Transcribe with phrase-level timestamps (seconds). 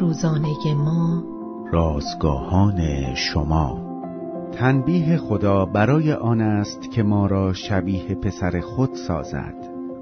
[0.00, 1.24] روزانه ما.
[1.72, 3.90] رازگاهان شما.
[4.52, 9.54] تنبیه خدا برای آن است که ما را شبیه پسر خود سازد.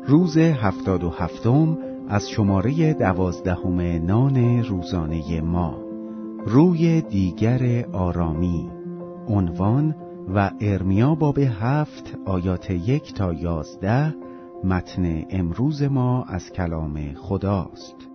[0.06, 5.74] روز هفتاد و هفتم از شماره دوازدهم نان روزانه ما.
[6.46, 8.70] روی دیگر آرامی.
[9.28, 9.94] عنوان
[10.34, 14.14] و ارمیا باب هفت آیات یک تا یازده
[14.64, 18.07] متن امروز ما از کلام خداست.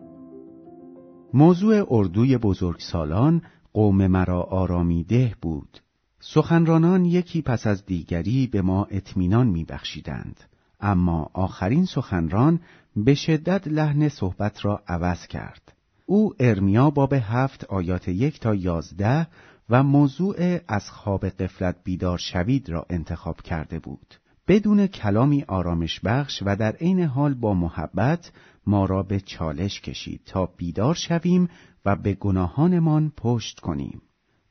[1.36, 3.42] موضوع اردوی بزرگسالان
[3.74, 5.80] قوم مرا آرامی ده بود.
[6.20, 10.40] سخنرانان یکی پس از دیگری به ما اطمینان میبخشیدند.
[10.82, 12.60] اما آخرین سخنران
[12.96, 15.74] به شدت لحن صحبت را عوض کرد.
[16.06, 19.28] او ارمیا باب هفت آیات یک تا یازده
[19.70, 24.16] و موضوع از خواب قفلت بیدار شوید را انتخاب کرده بود.
[24.48, 28.32] بدون کلامی آرامش بخش و در عین حال با محبت
[28.68, 31.50] ما را به چالش کشید تا بیدار شویم
[31.86, 34.02] و به گناهانمان پشت کنیم.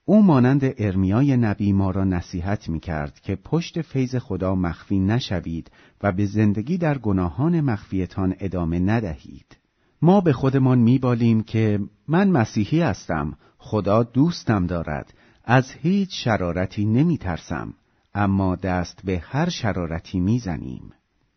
[0.04, 5.70] او مانند ارمیای نبی ما را نصیحت می کرد که پشت فیض خدا مخفی نشوید
[6.02, 9.56] و به زندگی در گناهان مخفیتان ادامه ندهید.
[10.02, 17.18] ما به خودمان میبالیم که من مسیحی هستم، خدا دوستم دارد، از هیچ شرارتی نمی
[17.18, 17.74] ترسم.
[18.14, 20.92] اما دست به هر شرارتی می‌زنیم.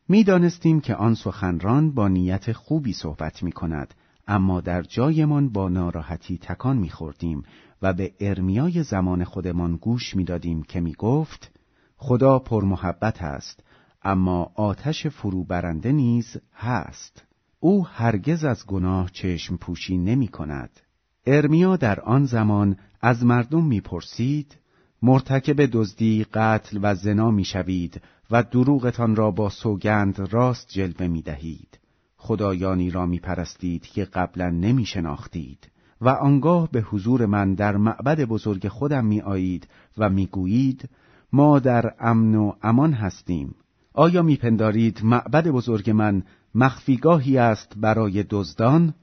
[0.10, 3.94] می‌دانستیم که آن سخنران با نیت خوبی صحبت می کند،
[4.28, 7.44] اما در جایمان با ناراحتی تکان میخوردیم
[7.82, 11.52] و به ارمیای زمان خودمان گوش می‌دادیم که می گفت
[11.98, 13.64] خدا پرمحبت است
[14.04, 17.24] اما آتش فرو برنده نیز هست.
[17.60, 20.80] او هرگز از گناه چشم پوشی نمی کند
[21.26, 24.58] ارمیا در آن زمان از مردم می‌پرسید
[25.02, 28.02] مرتکب دزدی، قتل و زنا می‌شوید
[28.32, 31.80] و دروغتان را با سوگند راست جلوه می دهید.
[32.18, 38.26] خدایانی را می پرستید که قبلا نمی شناختید و آنگاه به حضور من در معبد
[38.26, 39.68] بزرگ خودم می آیید
[39.98, 40.90] و می گویید
[41.34, 43.56] ما در امن و امان هستیم.
[43.94, 46.24] آیا می پندارید معبد بزرگ من
[46.56, 48.94] مخفیگاهی است برای دزدان؟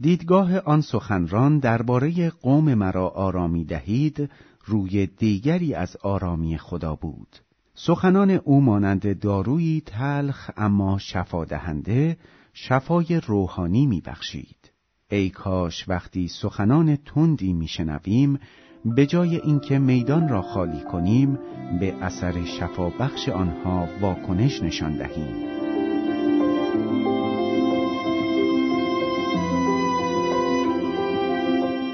[0.00, 4.30] دیدگاه آن سخنران درباره قوم مرا آرامی دهید
[4.68, 7.36] روی دیگری از آرامی خدا بود.
[7.74, 12.16] سخنان او مانند دارویی تلخ اما شفا دهنده
[12.54, 14.72] شفای روحانی میبخشید.
[15.10, 18.38] ای کاش وقتی سخنان تندی میشنویم
[18.84, 21.38] به جای اینکه میدان را خالی کنیم
[21.80, 25.48] به اثر شفا بخش آنها واکنش نشان دهیم.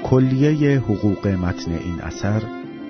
[0.03, 2.64] کلیه حقوق متن این اثر